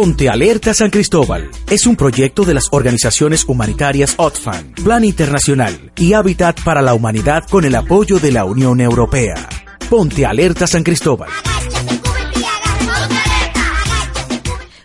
[0.00, 6.14] Ponte Alerta San Cristóbal es un proyecto de las organizaciones humanitarias OTFAN, Plan Internacional y
[6.14, 9.34] Hábitat para la Humanidad con el apoyo de la Unión Europea.
[9.90, 11.28] Ponte Alerta San Cristóbal.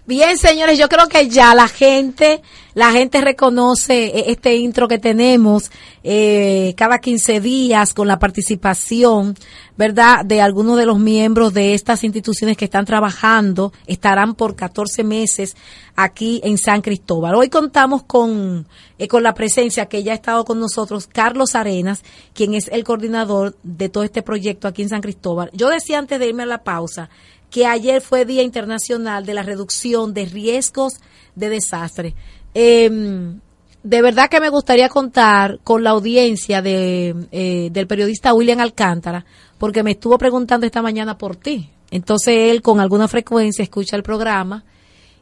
[0.05, 2.41] Bien, señores, yo creo que ya la gente,
[2.75, 5.71] la gente reconoce eh, este intro que tenemos
[6.03, 9.35] eh, cada 15 días con la participación,
[9.77, 15.05] ¿verdad?, de algunos de los miembros de estas instituciones que están trabajando, estarán por 14
[15.05, 15.55] meses
[15.95, 17.35] aquí en San Cristóbal.
[17.35, 18.67] Hoy contamos con,
[18.99, 22.83] eh, con la presencia que ya ha estado con nosotros, Carlos Arenas, quien es el
[22.83, 25.49] coordinador de todo este proyecto aquí en San Cristóbal.
[25.53, 27.09] Yo decía antes de irme a la pausa,
[27.49, 30.99] que ayer fue Día Internacional de la Reducción de Riesgos
[31.35, 32.15] de Desastre.
[32.55, 33.39] Em,
[33.83, 39.25] de verdad que me gustaría contar con la audiencia de, eh, del periodista William Alcántara,
[39.59, 41.69] porque me estuvo preguntando esta mañana por ti.
[41.91, 44.63] Entonces él con alguna frecuencia escucha el programa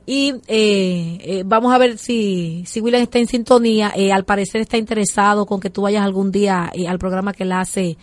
[0.05, 3.93] y eh, eh, vamos a ver si, si William está en sintonía.
[4.13, 7.97] al parecer está interesado con que tú vayas algún día al programa que él hace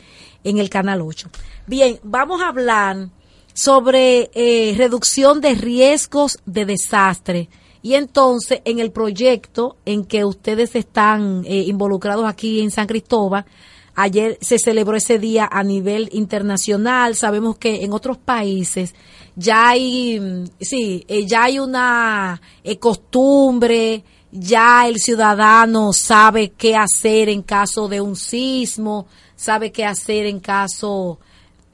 [0.45, 1.31] en el Canal 8.
[1.67, 3.09] Bien, vamos a hablar
[3.53, 7.49] sobre eh, reducción de riesgos de desastre.
[7.83, 13.47] Y entonces, en el proyecto en que ustedes están eh, involucrados aquí en San Cristóbal,
[13.95, 17.15] ayer se celebró ese día a nivel internacional.
[17.15, 18.95] Sabemos que en otros países
[19.35, 22.41] ya hay, mm, sí, eh, ya hay una
[22.79, 30.27] costumbre, ya el ciudadano sabe qué hacer en caso de un sismo, sabe qué hacer
[30.27, 31.19] en caso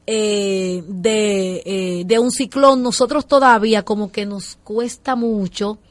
[0.06, 5.85] eh, de, eh, de un ciclón, nosotros todavía como que nos cuesta mucho eh,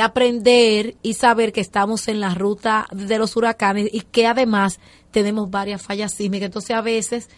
[0.00, 5.50] aprender y saber que estamos en la ruta de los huracanes y que además tenemos
[5.50, 6.46] varias fallas sísmicas.
[6.46, 7.28] Entonces a veces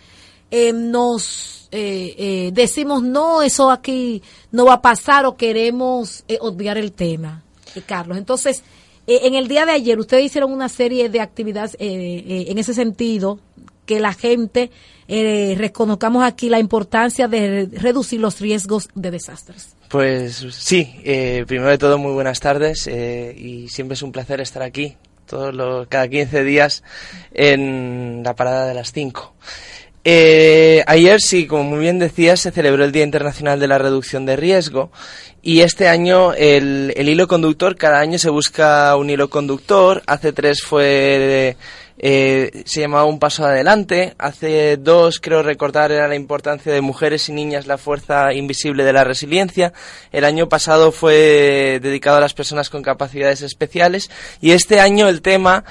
[0.73, 7.43] nos decimos, no, eso aquí no va a pasar o queremos obviar el tema,
[7.87, 8.17] Carlos.
[8.17, 8.63] Entonces,
[9.07, 13.41] en el día de ayer ustedes hicieron una serie de actividades en ese sentido
[13.89, 14.71] que la gente
[15.09, 19.75] eh, reconozcamos aquí la importancia de reducir los riesgos de desastres.
[19.89, 24.43] Pues sí, eh, primero de todo muy buenas tardes eh, y siempre es un placer
[24.43, 26.85] estar aquí todos los, cada 15 días
[27.33, 29.35] en la parada de las 5.
[30.05, 34.37] ayer, sí, como muy bien decías, se celebró el Día Internacional de la Reducción de
[34.37, 34.91] Riesgo
[35.41, 40.03] y este año el, el hilo conductor, cada año se busca un hilo conductor.
[40.07, 41.57] Hace tres fue
[41.98, 44.14] eh, se llamaba Un Paso Adelante.
[44.19, 48.92] Hace dos, creo recordar, era la importancia de mujeres y niñas, la fuerza invisible de
[48.92, 49.73] la resiliencia.
[50.13, 54.11] El año pasado fue dedicado a las personas con capacidades especiales.
[54.41, 55.64] Y este año el tema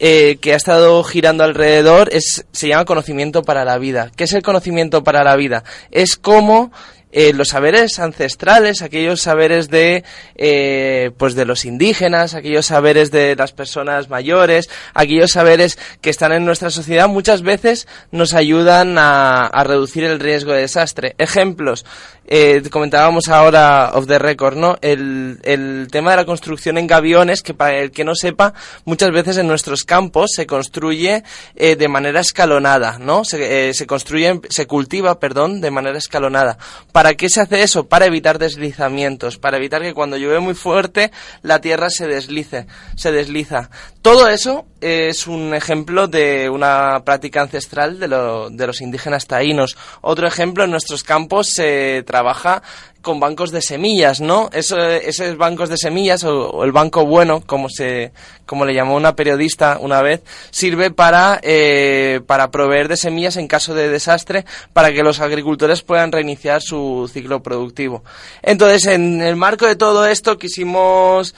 [0.00, 4.10] eh, que ha estado girando alrededor es, se llama conocimiento para la vida.
[4.16, 5.62] ¿Qué es el conocimiento para la vida?
[5.90, 6.72] Es cómo
[7.16, 10.02] eh, los saberes ancestrales, aquellos saberes de,
[10.34, 16.32] eh, pues de los indígenas, aquellos saberes de las personas mayores, aquellos saberes que están
[16.32, 21.14] en nuestra sociedad, muchas veces nos ayudan a, a reducir el riesgo de desastre.
[21.18, 21.86] Ejemplos,
[22.26, 24.76] eh, comentábamos ahora of the record, ¿no?
[24.80, 28.54] El, el, tema de la construcción en gaviones, que para el que no sepa,
[28.84, 31.22] muchas veces en nuestros campos se construye
[31.54, 33.24] eh, de manera escalonada, ¿no?
[33.24, 36.56] Se, eh, se construye, se cultiva, perdón, de manera escalonada.
[36.92, 37.86] ¿Para qué se hace eso?
[37.88, 41.12] Para evitar deslizamientos, para evitar que cuando llueve muy fuerte
[41.42, 43.70] la tierra se deslice, se desliza.
[44.02, 49.76] Todo eso es un ejemplo de una práctica ancestral de, lo, de los indígenas taínos.
[50.02, 52.62] Otro ejemplo, en nuestros campos se trabaja
[53.04, 54.50] con bancos de semillas, ¿no?
[54.52, 58.12] Eso, esos bancos de semillas, o, el banco bueno, como se,
[58.46, 63.46] como le llamó una periodista una vez, sirve para, eh, para proveer de semillas en
[63.46, 68.02] caso de desastre, para que los agricultores puedan reiniciar su ciclo productivo.
[68.42, 71.34] Entonces, en el marco de todo esto, quisimos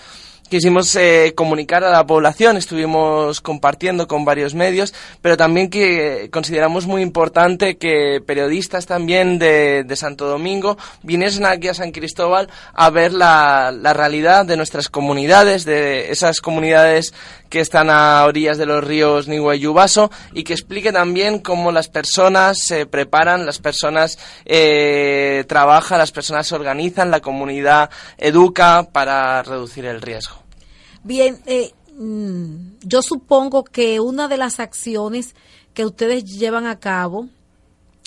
[0.48, 6.86] quisimos eh, comunicar a la población, estuvimos compartiendo con varios medios, pero también que consideramos
[6.86, 13.14] muy importante que periodistas también de, Santo Domingo viniesen aquí a San Cristóbal a ver
[13.14, 17.14] la, la, realidad de nuestras comunidades, de esas comunidades
[17.48, 21.72] que están a orillas de los ríos Nigua y Yubaso, y que explique también cómo
[21.72, 28.86] las personas se preparan, las personas eh, trabajan, las personas se organizan, la comunidad educa
[28.92, 30.35] para reducir el riesgo.
[31.06, 35.36] Bien, eh, mm, yo supongo que una de las acciones
[35.72, 37.28] que ustedes llevan a cabo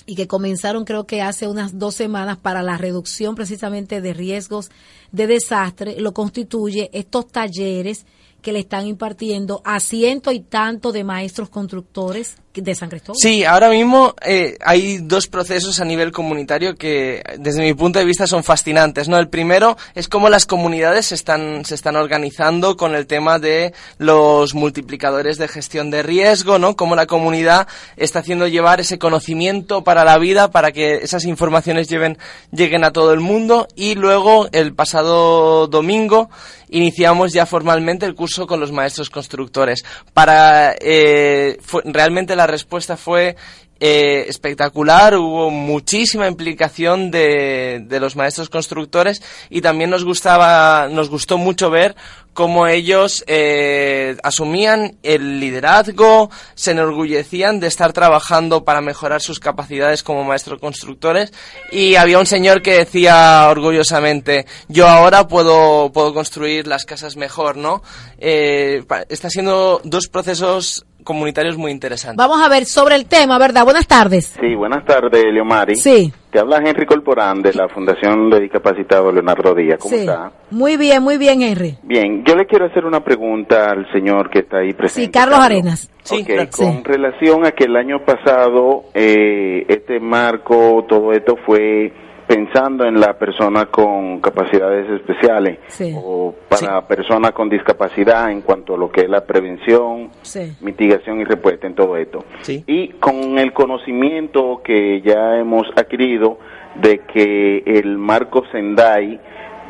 [0.05, 4.69] y que comenzaron creo que hace unas dos semanas para la reducción precisamente de riesgos
[5.13, 8.05] de desastre, lo constituye estos talleres
[8.41, 13.17] que le están impartiendo a ciento y tanto de maestros constructores de San Cristóbal.
[13.19, 18.05] Sí, ahora mismo eh, hay dos procesos a nivel comunitario que desde mi punto de
[18.05, 19.07] vista son fascinantes.
[19.07, 19.17] ¿no?
[19.17, 23.73] El primero es cómo las comunidades se están, se están organizando con el tema de
[23.97, 26.75] los multiplicadores de gestión de riesgo, ¿no?
[26.75, 27.67] cómo la comunidad
[27.97, 32.17] está haciendo llevar ese conocimiento para la vida, para que esas informaciones lleven,
[32.51, 33.67] lleguen a todo el mundo.
[33.75, 36.29] Y luego, el pasado domingo,
[36.69, 39.83] iniciamos ya formalmente el curso con los maestros constructores.
[40.13, 43.35] Para eh, realmente la respuesta fue
[43.79, 51.09] eh, espectacular, hubo muchísima implicación de, de, los maestros constructores y también nos gustaba, nos
[51.09, 51.95] gustó mucho ver
[52.33, 60.03] cómo ellos eh, asumían el liderazgo, se enorgullecían de estar trabajando para mejorar sus capacidades
[60.03, 61.33] como maestros constructores
[61.71, 67.57] y había un señor que decía orgullosamente yo ahora puedo puedo construir las casas mejor,
[67.57, 67.83] ¿no?
[68.17, 72.17] Eh, está siendo dos procesos comunitarios muy interesantes.
[72.17, 73.63] Vamos a ver sobre el tema, ¿verdad?
[73.63, 74.37] Buenas tardes.
[74.39, 75.75] Sí, buenas tardes, Leomari.
[75.75, 76.13] Sí.
[76.29, 79.79] Te habla Henry Corporán de la Fundación de Discapacitados Leonardo Díaz.
[79.79, 80.01] ¿Cómo sí.
[80.01, 80.31] está?
[80.51, 81.79] Muy bien, muy bien, Henry.
[81.81, 85.07] Bien, yo le quiero hacer una pregunta al señor que está ahí presente.
[85.07, 85.89] Sí, Carlos, Arenas.
[86.03, 86.49] Sí, okay, claro.
[86.55, 86.81] con Sí.
[86.83, 91.91] relación a que el año pasado eh, este marco, todo esto fue
[92.29, 95.95] pensando en la persona con capacidades especiales Sí.
[95.97, 100.55] o para personas con discapacidad en cuanto a lo que es la prevención, Sí.
[100.61, 102.19] mitigación y respuesta en todo esto.
[102.41, 102.63] Sí.
[102.67, 106.37] Y con el conocimiento que ya hemos adquirido
[106.75, 109.19] de que el marco Sendai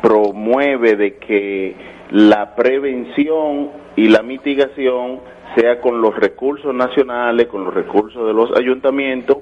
[0.02, 1.74] promueve de que
[2.10, 5.20] la prevención y la mitigación
[5.56, 9.38] sea con los recursos nacionales, con los recursos de los ayuntamientos,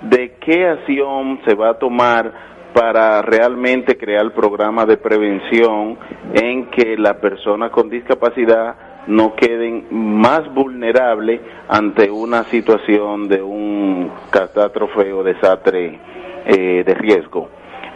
[0.00, 5.98] de qué acción se va a tomar para realmente crear programas de prevención
[6.32, 8.74] en que las personas con discapacidad
[9.06, 15.98] no queden más vulnerables ante una situación de un catástrofe o desastre
[16.46, 17.48] eh, de riesgo.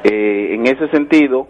[0.03, 1.47] Eh, en ese sentido,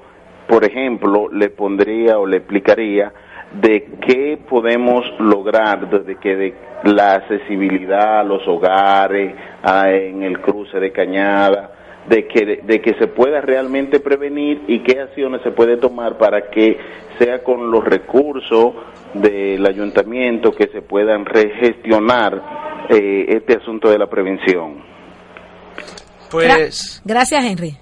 [0.46, 3.12] por ejemplo, le pondría o le explicaría
[3.52, 9.34] de qué podemos lograr desde que de la accesibilidad a los hogares,
[9.64, 11.75] en el cruce de cañada,
[12.08, 16.50] de que, de que se pueda realmente prevenir y qué acciones se puede tomar para
[16.50, 16.78] que
[17.18, 18.74] sea con los recursos
[19.14, 24.82] del ayuntamiento que se puedan regestionar eh, este asunto de la prevención.
[26.30, 27.02] Pues...
[27.04, 27.76] Gracias, Henry.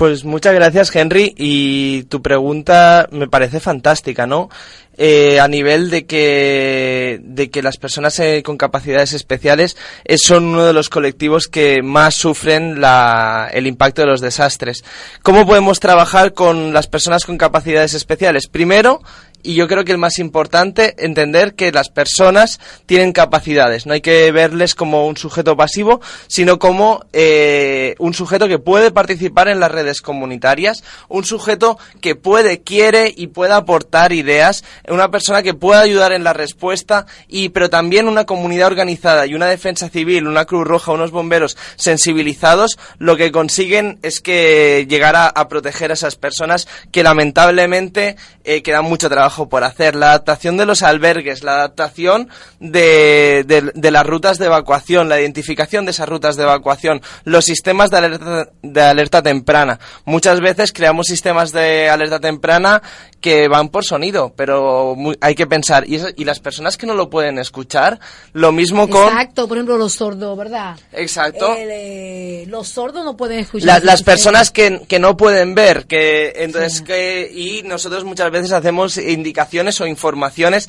[0.00, 1.34] Pues muchas gracias, Henry.
[1.36, 4.48] Y tu pregunta me parece fantástica, ¿no?
[4.96, 9.76] Eh, a nivel de que, de que las personas eh, con capacidades especiales
[10.06, 14.84] eh, son uno de los colectivos que más sufren la, el impacto de los desastres.
[15.22, 18.46] ¿Cómo podemos trabajar con las personas con capacidades especiales?
[18.46, 19.02] Primero,
[19.42, 23.86] y yo creo que el más importante, entender que las personas tienen capacidades.
[23.86, 28.90] No hay que verles como un sujeto pasivo, sino como eh, un sujeto que puede
[28.90, 35.10] participar en las redes comunitarias, un sujeto que puede, quiere y puede aportar ideas, una
[35.10, 39.46] persona que puede ayudar en la respuesta, y pero también una comunidad organizada y una
[39.46, 45.48] defensa civil, una Cruz Roja, unos bomberos sensibilizados, lo que consiguen es que llegar a,
[45.48, 49.94] proteger a esas personas que lamentablemente eh, queda mucho trabajo por hacer.
[49.94, 52.28] La adaptación de los albergues, la adaptación
[52.58, 57.44] de, de, de las rutas de evacuación, la identificación de esas rutas de evacuación, los
[57.44, 59.78] sistemas de alerta, de alerta temprana.
[60.04, 62.82] Muchas veces creamos sistemas de alerta temprana
[63.20, 65.84] que van por sonido, pero muy- hay que pensar.
[65.88, 68.00] Y, esas- y las personas que no lo pueden escuchar,
[68.32, 69.04] lo mismo con...
[69.08, 70.76] Exacto, por ejemplo, los sordos, ¿verdad?
[70.92, 71.54] Exacto.
[71.54, 73.66] El, eh, los sordos no pueden escuchar.
[73.66, 78.52] La- las personas que, que no pueden ver, que entonces que y nosotros muchas veces
[78.52, 80.68] hacemos indicaciones o informaciones.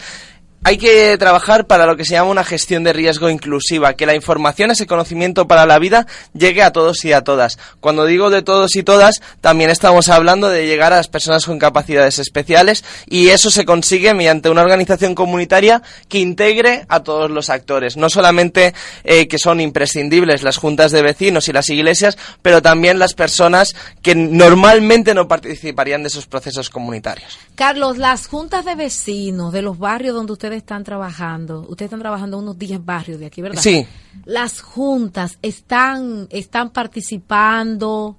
[0.64, 4.14] Hay que trabajar para lo que se llama una gestión de riesgo inclusiva, que la
[4.14, 7.58] información, ese conocimiento para la vida, llegue a todos y a todas.
[7.80, 11.58] Cuando digo de todos y todas, también estamos hablando de llegar a las personas con
[11.58, 17.50] capacidades especiales y eso se consigue mediante una organización comunitaria que integre a todos los
[17.50, 22.62] actores, no solamente eh, que son imprescindibles las juntas de vecinos y las iglesias, pero
[22.62, 27.40] también las personas que normalmente no participarían de esos procesos comunitarios.
[27.56, 32.38] Carlos, las juntas de vecinos de los barrios donde ustedes están trabajando, ustedes están trabajando
[32.38, 33.62] unos 10 barrios de aquí, ¿verdad?
[33.62, 33.86] Sí.
[34.26, 38.18] Las juntas están, están participando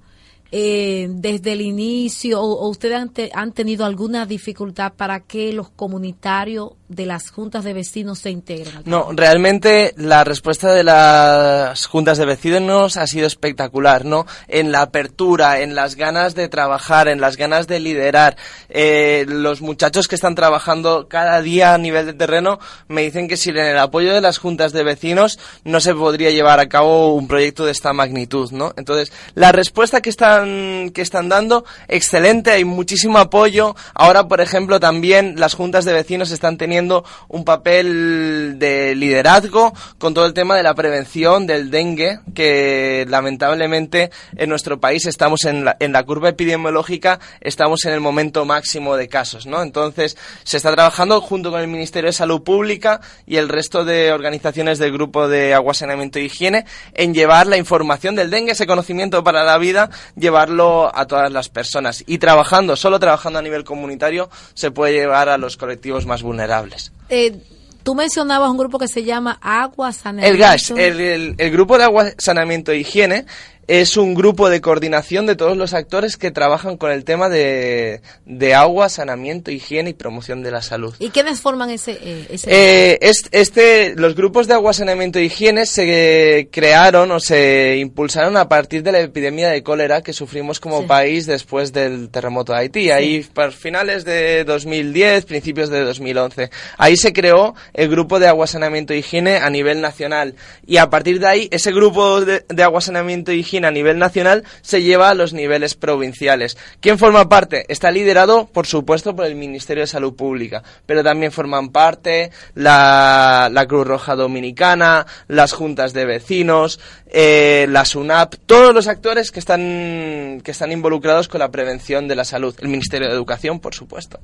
[0.51, 5.51] eh, desde el inicio o, o ustedes han, te- han tenido alguna dificultad para que
[5.53, 8.83] los comunitarios de las juntas de vecinos se integren?
[8.85, 14.25] No, realmente la respuesta de las juntas de vecinos ha sido espectacular, ¿no?
[14.47, 18.37] En la apertura, en las ganas de trabajar, en las ganas de liderar.
[18.69, 23.37] Eh, los muchachos que están trabajando cada día a nivel de terreno me dicen que
[23.37, 27.27] sin el apoyo de las juntas de vecinos no se podría llevar a cabo un
[27.27, 28.73] proyecto de esta magnitud, ¿no?
[28.77, 33.75] Entonces, la respuesta que están, que están dando, excelente, hay muchísimo apoyo.
[33.93, 36.82] Ahora, por ejemplo, también las juntas de vecinos están teniendo
[37.27, 44.11] un papel de liderazgo con todo el tema de la prevención del dengue, que lamentablemente
[44.35, 48.95] en nuestro país estamos en la, en la curva epidemiológica, estamos en el momento máximo
[48.95, 49.61] de casos, ¿no?
[49.61, 54.11] Entonces, se está trabajando junto con el Ministerio de Salud Pública y el resto de
[54.11, 58.67] organizaciones del Grupo de Agua, Saneamiento e Higiene en llevar la información del dengue, ese
[58.67, 62.03] conocimiento para la vida, llevarlo a todas las personas.
[62.07, 66.72] Y trabajando, solo trabajando a nivel comunitario, se puede llevar a los colectivos más vulnerables.
[67.09, 67.35] Eh,
[67.83, 70.33] tú mencionabas un grupo que se llama Agua Saneamiento.
[70.33, 73.25] El GAS, el, el, el, grupo de Agua, Saneamiento e Higiene,
[73.67, 78.01] es un grupo de coordinación de todos los actores que trabajan con el tema de,
[78.25, 80.93] de agua, saneamiento, higiene y promoción de la salud.
[80.99, 81.93] ¿Y quiénes forman ese?
[82.01, 87.19] Eh, ese eh, este, este, los grupos de agua, saneamiento e higiene se crearon o
[87.19, 90.87] se impulsaron a partir de la epidemia de cólera que sufrimos como sí.
[90.87, 92.83] país después del terremoto de Haití.
[92.83, 92.91] Sí.
[92.91, 96.49] Ahí, para finales de 2010, principios de 2011.
[96.77, 100.35] Ahí se creó el grupo de agua, saneamiento e higiene a nivel nacional.
[100.65, 104.43] Y a partir de ahí, ese grupo de, de agua, e higiene a nivel nacional
[104.61, 106.57] se lleva a los niveles provinciales.
[106.79, 107.65] ¿Quién forma parte?
[107.69, 113.49] Está liderado, por supuesto, por el Ministerio de Salud Pública, pero también forman parte la,
[113.51, 116.79] la Cruz Roja Dominicana, las juntas de vecinos,
[117.11, 122.15] eh, la SUNAP, todos los actores que están, que están involucrados con la prevención de
[122.15, 122.55] la salud.
[122.59, 124.19] El Ministerio de Educación, por supuesto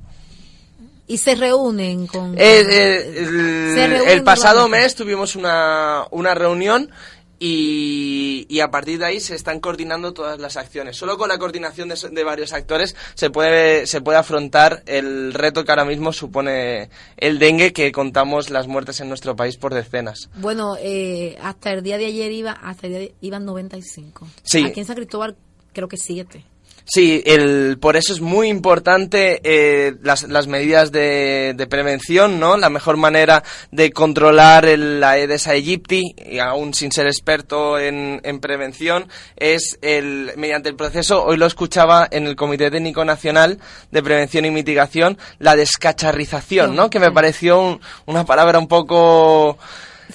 [1.09, 2.37] y se reúnen con...
[2.37, 3.25] Eh, eh, el,
[3.73, 6.91] se reúnen el, pasado mes tuvimos una, una reunión
[7.39, 10.97] y, y, a partir de ahí se están coordinando todas las acciones.
[10.97, 15.65] Solo con la coordinación de, de, varios actores se puede, se puede afrontar el reto
[15.65, 20.29] que ahora mismo supone el dengue, que contamos las muertes en nuestro país por decenas.
[20.35, 24.27] Bueno, eh, hasta el día de ayer iba, hasta el día de, iban 95.
[24.43, 24.63] Sí.
[24.63, 25.37] Aquí en San Cristóbal
[25.73, 26.45] creo que 7.
[26.91, 32.57] Sí, el, por eso es muy importante eh, las, las, medidas de, de, prevención, ¿no?
[32.57, 38.21] La mejor manera de controlar el, la Aedes aegypti, y aún sin ser experto en,
[38.23, 43.59] en, prevención, es el, mediante el proceso, hoy lo escuchaba en el Comité Técnico Nacional
[43.91, 46.89] de Prevención y Mitigación, la descacharrización, ¿no?
[46.89, 49.59] Que me pareció un, una palabra un poco...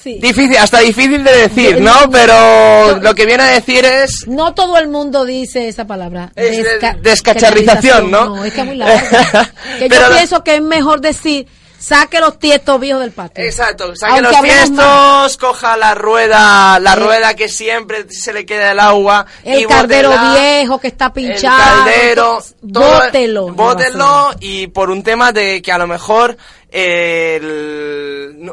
[0.01, 0.19] Sí.
[0.21, 2.11] Difícil, hasta difícil de decir, ¿no?
[2.11, 4.27] Pero lo que viene a decir es...
[4.27, 6.33] No todo el mundo dice esa palabra.
[6.35, 8.37] Es Desca descacharrización, ¿no?
[8.37, 8.99] No, es que es muy largo.
[9.79, 11.47] que Pero yo pienso que es mejor decir
[11.85, 13.45] saque los tiestos viejos del patio.
[13.45, 18.73] Exacto, saque Aunque los tiestos, coja la rueda, la rueda que siempre se le queda
[18.73, 19.27] el agua.
[19.45, 21.57] El y caldero bótela, viejo que está pinchado.
[21.57, 22.39] El caldero.
[22.63, 23.49] Bótelo.
[23.49, 26.37] Bótelo y por un tema de que a lo mejor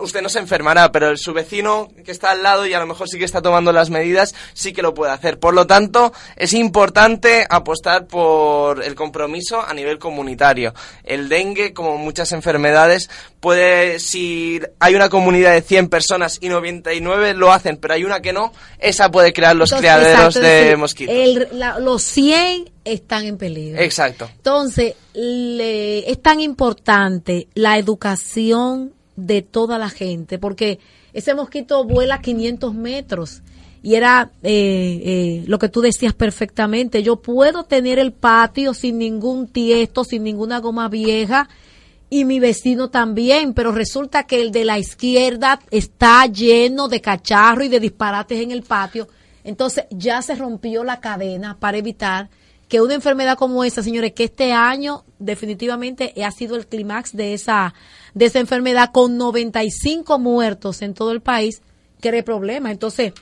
[0.02, 3.10] usted no se enfermará, pero su vecino que está al lado y a lo mejor
[3.10, 5.40] sí que está tomando las medidas, sí que lo puede hacer.
[5.40, 10.74] Por lo tanto, es importante apostar por el compromiso a nivel comunitario.
[11.04, 13.10] El dengue, como muchas enfermedades,
[13.42, 18.22] puede, si hay una comunidad de 100 personas y 99 lo hacen, pero hay una
[18.22, 21.16] que no, esa puede crear los Entonces, criaderos exacto, de mosquitos.
[21.16, 23.82] El, la, los 100 están en peligro.
[23.82, 24.30] Exacto.
[24.38, 30.80] Entonces, le, es tan importante la educación de toda la gente, porque
[31.12, 33.42] ese mosquito vuela 500 metros
[33.84, 37.02] y era eh, eh, lo que tú decías perfectamente.
[37.02, 41.50] Yo puedo tener el patio sin ningún tiesto, sin ninguna goma vieja
[42.14, 47.64] y mi vecino también, pero resulta que el de la izquierda está lleno de cacharro
[47.64, 49.08] y de disparates en el patio.
[49.46, 52.30] Entonces ya se rompió la cadena para evitar
[52.68, 57.34] que una enfermedad como esa, señores, que este año definitivamente ha sido el clímax de
[57.34, 57.74] esa,
[58.14, 61.62] de esa enfermedad con 95 muertos en todo el país,
[62.02, 62.74] cree problemas.
[62.74, 63.14] Entonces,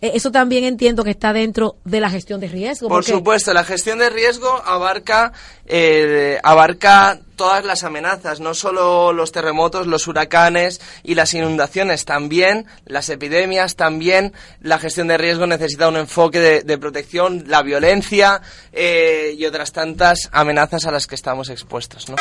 [0.00, 2.88] eso también entiendo que está dentro de la gestión de riesgo.
[2.88, 5.34] Por supuesto, la gestión de riesgo abarca,
[5.66, 12.66] eh, abarca todas las amenazas, no solo los terremotos, los huracanes y las inundaciones, también
[12.84, 18.42] las epidemias, también la gestión de riesgo necesita un enfoque de, de protección, la violencia
[18.72, 22.10] eh, y otras tantas amenazas a las que estamos expuestos.
[22.10, 22.16] ¿no?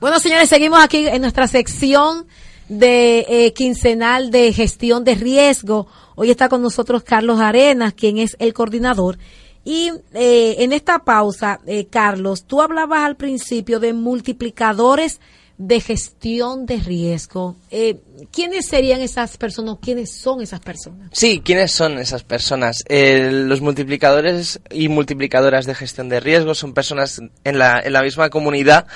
[0.00, 2.26] Bueno, señores, seguimos aquí en nuestra sección
[2.68, 5.86] de eh, quincenal de gestión de riesgo.
[6.14, 9.16] Hoy está con nosotros Carlos Arenas, quien es el coordinador
[9.64, 15.20] Y eh, en esta pausa, eh, Carlos, tú hablabas al principio de multiplicadores
[15.58, 17.56] de gestión de riesgo.
[17.70, 18.00] Eh,
[18.32, 19.76] ¿Quiénes serían esas personas?
[19.80, 21.10] ¿Quiénes son esas personas?
[21.12, 22.82] Sí, ¿quiénes son esas personas?
[22.88, 28.02] Eh, los multiplicadores y multiplicadoras de gestión de riesgo son personas en la, en la
[28.02, 28.86] misma comunidad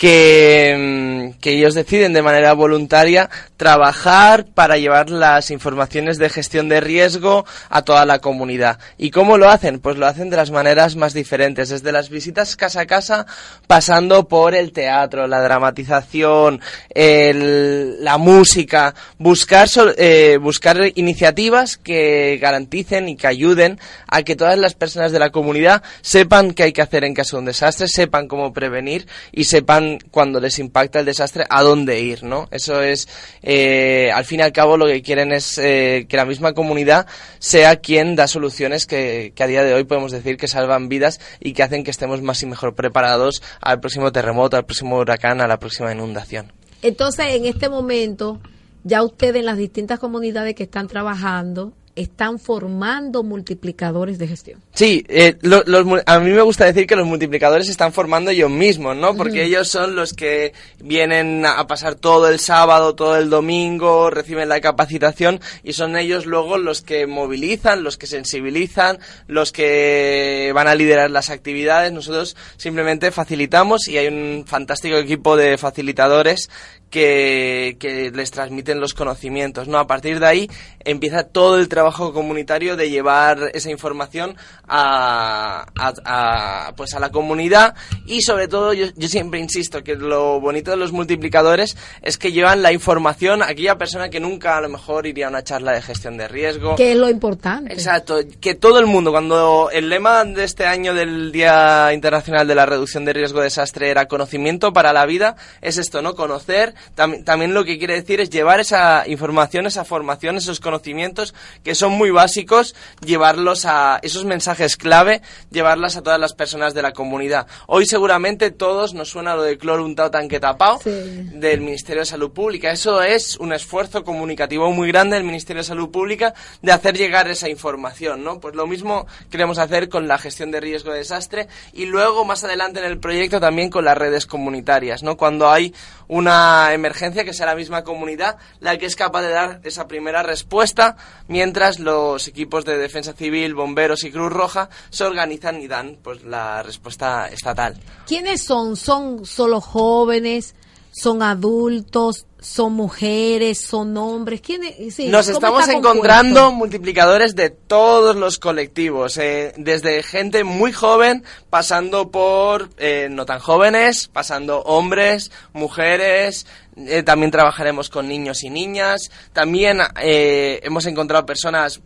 [0.00, 3.28] que, mm, que ellos deciden de manera voluntaria
[3.58, 8.78] trabajar para llevar las informaciones de gestión de riesgo a toda la comunidad.
[8.96, 9.78] ¿Y cómo lo hacen?
[9.78, 13.26] Pues lo hacen de las maneras más diferentes, desde las visitas casa a casa,
[13.66, 23.06] pasando por el teatro, la dramatización, el, la música, buscar, eh, buscar iniciativas que garanticen
[23.10, 26.80] y que ayuden a que todas las personas de la comunidad sepan qué hay que
[26.80, 31.06] hacer en caso de un desastre, sepan cómo prevenir y sepan cuando les impacta el
[31.06, 32.48] desastre a dónde ir, ¿no?
[32.50, 33.08] Eso es,
[33.42, 37.06] eh, al fin y al cabo, lo que quieren es eh, que la misma comunidad
[37.38, 41.20] sea quien da soluciones que, que a día de hoy podemos decir que salvan vidas
[41.40, 45.40] y que hacen que estemos más y mejor preparados al próximo terremoto, al próximo huracán,
[45.40, 46.52] a la próxima inundación.
[46.82, 48.40] Entonces, en este momento,
[48.84, 54.60] ya ustedes en las distintas comunidades que están trabajando, están formando multiplicadores de gestión.
[54.72, 55.64] Sí, eh, los,
[56.06, 59.14] a mí me gusta decir que los multiplicadores se están formando ellos mismos, ¿no?
[59.14, 60.52] Porque ellos son los que
[60.82, 66.26] vienen a pasar todo el sábado, todo el domingo, reciben la capacitación y son ellos
[66.26, 71.92] luego los que movilizan, los que sensibilizan, los que van a liderar las actividades.
[71.92, 76.48] Nosotros simplemente facilitamos y hay un fantástico equipo de facilitadores
[76.90, 79.78] que, que, les transmiten los conocimientos, ¿no?
[79.78, 80.50] A partir de ahí
[80.84, 87.74] empieza todo el trabajo comunitario de llevar esa información a, a, pues a la comunidad
[88.06, 92.32] y sobre todo yo, yo, siempre insisto que lo bonito de los multiplicadores es que
[92.32, 95.72] llevan la información a aquella persona que nunca a lo mejor iría a una charla
[95.72, 96.76] de gestión de riesgo.
[96.76, 97.72] Que es lo importante.
[97.72, 102.54] Exacto, que todo el mundo, cuando el lema de este año del Día Internacional de
[102.54, 106.14] la Reducción de Riesgo de Desastre era conocimiento para la vida, es esto, ¿no?
[106.14, 111.34] Conocer también lo que quiere decir es llevar esa información, esa formación, esos conocimientos
[111.64, 116.82] que son muy básicos, llevarlos a esos mensajes clave, llevarlas a todas las personas de
[116.82, 117.46] la comunidad.
[117.66, 122.30] Hoy seguramente todos nos suena lo de cloro untado tanque tapado del Ministerio de Salud
[122.30, 122.70] Pública.
[122.70, 127.28] Eso es un esfuerzo comunicativo muy grande del Ministerio de Salud Pública de hacer llegar
[127.28, 128.40] esa información, ¿no?
[128.40, 132.44] Pues lo mismo queremos hacer con la gestión de riesgo de desastre y luego más
[132.44, 135.16] adelante en el proyecto también con las redes comunitarias, ¿no?
[135.16, 135.74] Cuando hay
[136.08, 140.22] una emergencia que sea la misma comunidad la que es capaz de dar esa primera
[140.22, 140.96] respuesta,
[141.28, 146.24] mientras los equipos de defensa civil, bomberos y Cruz Roja se organizan y dan pues
[146.24, 147.76] la respuesta estatal.
[148.06, 148.76] ¿Quiénes son?
[148.76, 150.54] ¿Son solo jóvenes?
[150.92, 152.26] ¿Son adultos?
[152.40, 154.40] son mujeres, son hombres.
[154.40, 154.98] ¿Quiénes?
[154.98, 162.70] Nos estamos encontrando multiplicadores de todos los colectivos, eh, desde gente muy joven, pasando por
[162.78, 166.46] eh, no tan jóvenes, pasando hombres, mujeres.
[166.86, 169.10] Eh, también trabajaremos con niños y niñas.
[169.32, 171.80] También hemos encontrado personas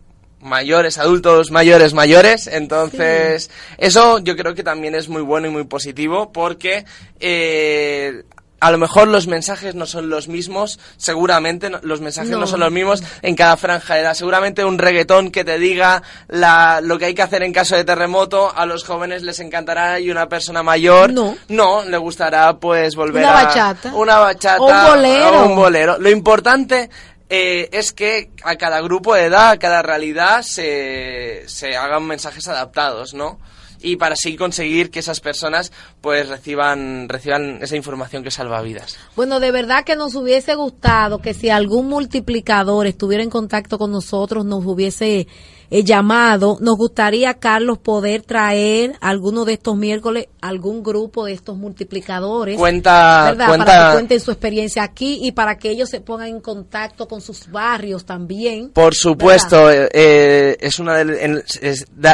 [0.45, 2.47] mayores, adultos mayores, mayores.
[2.47, 6.85] Entonces, eso yo creo que también es muy bueno y muy positivo porque
[7.19, 8.23] eh,
[8.59, 12.47] a lo mejor los mensajes no son los mismos, seguramente los mensajes no.
[12.47, 14.13] son los mismos en cada franja de edad.
[14.13, 17.83] Seguramente un reggaetón que te diga la, lo que hay que hacer en caso de
[17.83, 22.95] terremoto, a los jóvenes les encantará y una persona mayor no, no le gustará pues
[22.95, 23.93] volver una bachata.
[23.93, 25.41] una bachata o un bolero.
[25.41, 25.97] O un bolero.
[25.99, 26.89] Lo importante
[27.29, 32.47] eh, es que a cada grupo de edad, a cada realidad se, se hagan mensajes
[32.47, 33.39] adaptados, ¿no?
[33.85, 35.71] Y para así conseguir que esas personas
[36.01, 38.97] pues reciban reciban esa información que salva vidas.
[39.15, 43.91] Bueno, de verdad que nos hubiese gustado que si algún multiplicador estuviera en contacto con
[43.91, 45.27] nosotros nos hubiese
[45.69, 46.57] eh, llamado.
[46.61, 52.57] Nos gustaría, Carlos, poder traer alguno de estos miércoles algún grupo de estos multiplicadores.
[52.57, 56.39] Cuenta, cuenta, Para que cuenten su experiencia aquí y para que ellos se pongan en
[56.39, 58.69] contacto con sus barrios también.
[58.69, 61.43] Por supuesto, eh, eh, es una de,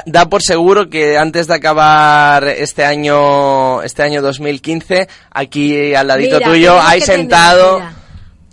[0.05, 6.39] da, por seguro que antes de acabar este año, este año 2015, aquí al ladito
[6.39, 8.00] tuyo, hay sentado.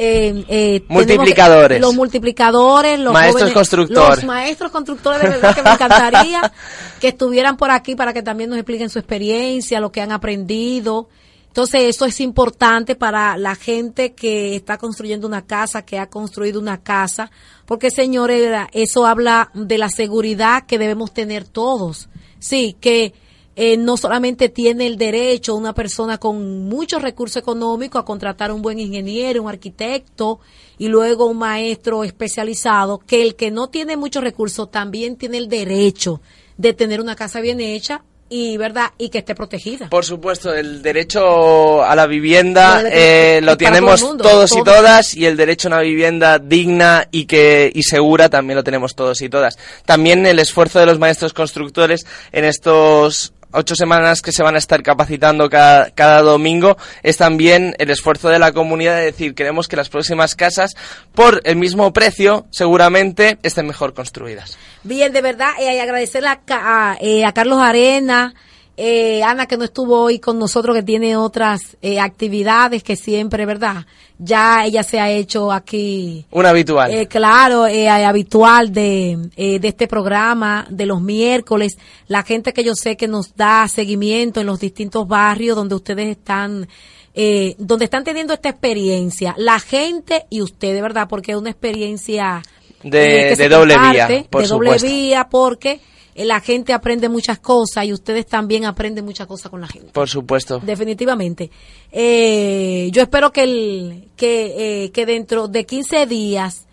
[0.01, 1.81] Eh, eh, multiplicadores.
[1.81, 4.17] Los multiplicadores, los maestros constructores.
[4.19, 6.53] Los maestros constructores, de verdad que me encantaría
[7.01, 11.09] que estuvieran por aquí para que también nos expliquen su experiencia, lo que han aprendido.
[11.49, 16.61] Entonces, eso es importante para la gente que está construyendo una casa, que ha construido
[16.61, 17.33] una casa,
[17.67, 22.09] porque señores, eso habla de la seguridad que debemos tener todos.
[22.39, 23.15] Sí, que
[23.61, 28.62] eh, no solamente tiene el derecho una persona con muchos recursos económicos a contratar un
[28.62, 30.38] buen ingeniero, un arquitecto
[30.79, 35.49] y luego un maestro especializado, que el que no tiene muchos recursos también tiene el
[35.49, 36.21] derecho
[36.57, 39.88] de tener una casa bien hecha y verdad y que esté protegida.
[39.88, 44.62] Por supuesto, el derecho a la vivienda eh, lo tenemos todo el mundo, todos y
[44.62, 48.94] todas y el derecho a una vivienda digna y que y segura también lo tenemos
[48.94, 49.59] todos y todas.
[49.85, 54.59] También el esfuerzo de los maestros constructores en estos ocho semanas que se van a
[54.59, 59.69] estar capacitando cada, cada domingo es también el esfuerzo de la comunidad de decir queremos
[59.69, 60.77] que las próximas casas
[61.15, 64.59] por el mismo precio seguramente estén mejor construidas.
[64.83, 68.35] Bien, de verdad, eh, agradecerle a, a, eh, a Carlos Arena,
[68.81, 73.45] eh, Ana que no estuvo hoy con nosotros, que tiene otras eh, actividades que siempre,
[73.45, 73.85] ¿verdad?
[74.19, 76.25] Ya ella se ha hecho aquí.
[76.31, 76.93] Un habitual.
[76.93, 82.62] Eh, claro, eh, habitual de, eh, de este programa de los miércoles, la gente que
[82.64, 86.69] yo sé que nos da seguimiento en los distintos barrios donde ustedes están,
[87.14, 91.07] eh, donde están teniendo esta experiencia, la gente y ustedes, ¿verdad?
[91.09, 92.43] Porque es una experiencia
[92.83, 95.81] De- de doble vía, por de doble vía, porque
[96.25, 99.93] la gente aprende muchas cosas y ustedes también aprenden muchas cosas con la gente.
[99.93, 100.61] Por supuesto.
[100.61, 101.51] Definitivamente.
[101.93, 106.69] Eh, yo espero que, el, que, eh, que dentro de 15 días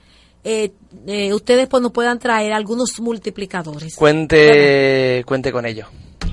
[0.47, 0.73] eh,
[1.07, 3.95] eh, ustedes pues nos puedan traer algunos multiplicadores.
[3.95, 5.87] Cuente, cuente con ello.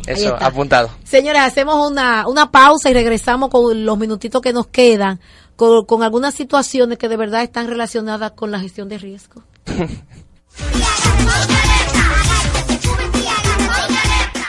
[0.06, 0.90] Eso, apuntado.
[1.02, 5.18] Señores, hacemos una, una pausa y regresamos con los minutitos que nos quedan
[5.56, 9.44] con, con algunas situaciones que de verdad están relacionadas con la gestión de riesgo.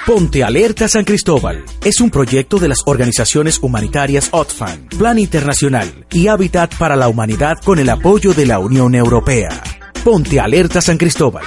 [0.06, 6.28] Ponte Alerta San Cristóbal es un proyecto de las organizaciones humanitarias OTFAN, Plan Internacional y
[6.28, 9.64] Hábitat para la Humanidad con el apoyo de la Unión Europea.
[10.04, 11.46] Ponte Alerta San Cristóbal.